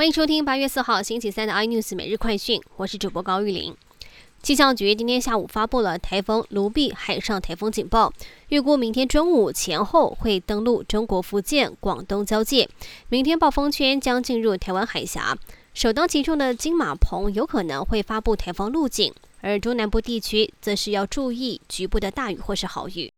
[0.00, 3.76] 欢迎收听八月四号星期三的 iNews 每日快讯，我是主播高玉玲。
[4.42, 8.10] 气象局今天下午发布了台风卢碧海上台风警报，
[8.48, 12.66] 预估明天中午前后会登陆中国福建、广东交界，
[13.10, 15.36] 明天暴风圈将进入台湾海峡，
[15.74, 19.12] 首当其冲的金马鹏有可能会发布台风路径，
[19.42, 23.12] 而中南部地区则是要注意局部的大雨或是豪雨。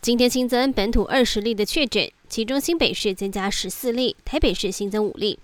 [0.00, 5.36] 今天新增本土二十例的确诊，其中新北市增加十四例，台北市新增五例。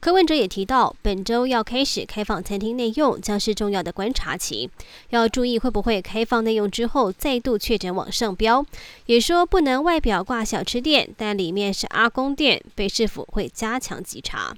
[0.00, 4.68] 柯文哲也提到，本周要开始开放餐厅内用，将是重要的观察期，
[5.10, 8.66] 要注意会不会开放内用之后再度确诊往上飙。
[9.06, 14.56] 也说不能外表挂小吃店，但里面是阿公店，被市府会加强稽查。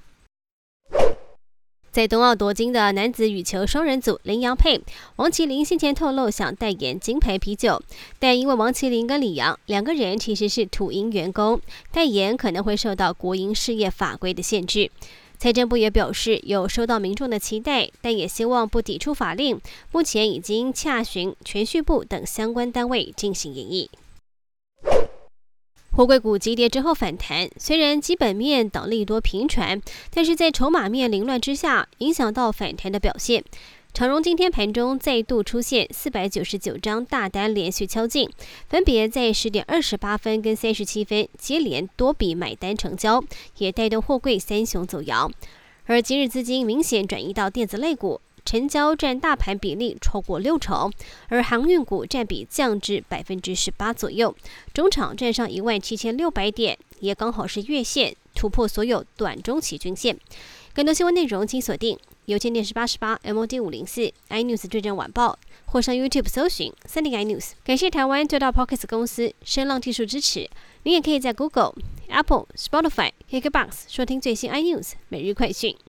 [1.93, 4.81] 在冬奥夺金的男子羽球双人组林洋配，
[5.17, 7.83] 王麒麟先前透露想代言金牌啤酒，
[8.19, 11.61] 但因为王麒麟跟李阳两个人其实是土银员工，
[11.93, 14.91] 代言可能会受到国营事业法规的限制。
[15.37, 19.61] 财政部也表示有收到民众的期待，但也希望不抵触法令，
[19.93, 23.91] 目前已经洽询全序部等相关单位进行研议。
[25.95, 29.79] 货柜股急跌之后反弹，虽然基本面等利多频传，
[30.11, 33.45] 但是在筹码面凌乱之下，影响到反弹的表现。
[33.93, 38.27] 长荣今天盘中再度出现四百九十九张大单连续敲进，
[38.71, 43.23] 分别在十点二十八分跟三十七分接连多笔买单成交，
[43.59, 45.31] 也带动货柜三雄走摇。
[45.85, 48.19] 而今日资金明显转移到电子类股。
[48.45, 50.93] 成交占大盘比例超过六成，
[51.29, 54.35] 而航运股占比降至百分之十八左右。
[54.75, 60.19] 中场站上一万七千六百点，也刚好是月线突破所有短中期均线。
[60.75, 67.53] 更多新闻内容请锁定有线电视八十八 MOD 五零四 iNews 最正晚报，或上 YouTube 搜寻三 D iNews。
[67.63, 70.49] 感谢台湾最大 p o c k e t 公司声浪技术支持。
[70.85, 71.75] 您也可以在 Google、
[72.09, 75.77] Apple、Spotify、KKBox 收听最新 iNews 每日快讯。